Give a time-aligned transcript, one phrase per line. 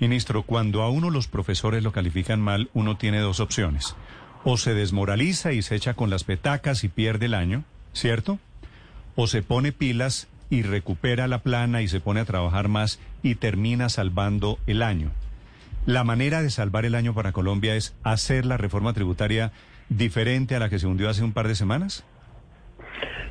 [0.00, 3.94] Ministro, cuando a uno los profesores lo califican mal, uno tiene dos opciones.
[4.44, 8.38] O se desmoraliza y se echa con las petacas y pierde el año, ¿cierto?
[9.14, 13.34] O se pone pilas y recupera la plana y se pone a trabajar más y
[13.34, 15.10] termina salvando el año.
[15.84, 19.52] La manera de salvar el año para Colombia es hacer la reforma tributaria
[19.90, 22.04] diferente a la que se hundió hace un par de semanas.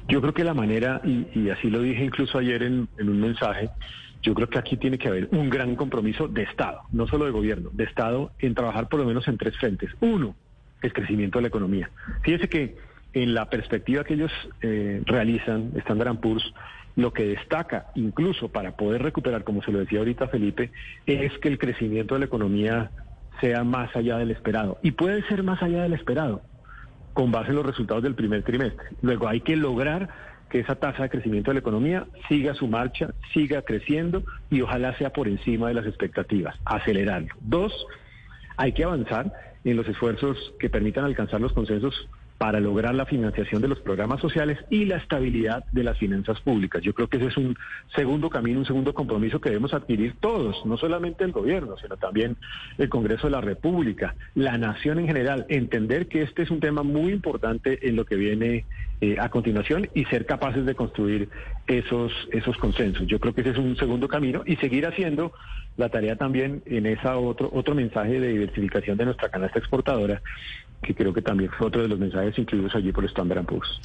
[0.09, 3.69] Yo creo que la manera, y, así lo dije incluso ayer en, en un mensaje,
[4.21, 7.31] yo creo que aquí tiene que haber un gran compromiso de Estado, no solo de
[7.31, 9.91] gobierno, de Estado en trabajar por lo menos en tres frentes.
[10.01, 10.35] Uno,
[10.81, 11.89] el crecimiento de la economía.
[12.23, 12.75] Fíjese que
[13.13, 16.53] en la perspectiva que ellos eh, realizan, Standard Poor's,
[16.95, 20.71] lo que destaca, incluso para poder recuperar, como se lo decía ahorita Felipe,
[21.05, 22.91] es que el crecimiento de la economía
[23.39, 24.79] sea más allá del esperado.
[24.83, 26.41] Y puede ser más allá del esperado,
[27.19, 28.91] con base en los resultados del primer trimestre.
[29.01, 30.07] Luego hay que lograr
[30.49, 34.97] que esa tasa de crecimiento de la economía siga su marcha, siga creciendo y ojalá
[34.97, 37.27] sea por encima de las expectativas, acelerarlo.
[37.41, 37.73] Dos,
[38.55, 39.33] hay que avanzar
[39.65, 42.07] en los esfuerzos que permitan alcanzar los consensos
[42.39, 46.81] para lograr la financiación de los programas sociales y la estabilidad de las finanzas públicas.
[46.81, 47.57] Yo creo que ese es un
[47.93, 52.37] segundo camino, un segundo compromiso que debemos adquirir todos, no solamente el gobierno, sino también
[52.77, 56.81] el Congreso de la República, la nación en general, entender que este es un tema
[56.81, 58.65] muy importante en lo que viene
[59.01, 61.27] eh, a continuación y ser capaces de construir
[61.67, 63.05] esos, esos consensos.
[63.05, 65.33] Yo creo que ese es un segundo camino y seguir haciendo
[65.75, 70.21] la tarea también en esa otro, otro mensaje de diversificación de nuestra canasta exportadora
[70.81, 73.79] que creo que también fue otro de los mensajes incluidos allí por Standard Poor's.